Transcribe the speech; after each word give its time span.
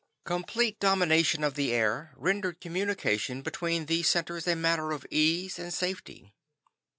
Complete 0.23 0.79
domination 0.79 1.43
of 1.43 1.53
the 1.53 1.71
air 1.71 2.11
rendered 2.15 2.59
communication 2.59 3.43
between 3.43 3.85
these 3.85 4.09
centers 4.09 4.47
a 4.47 4.55
matter 4.55 4.91
of 4.91 5.05
ease 5.11 5.59
and 5.59 5.71
safety. 5.71 6.33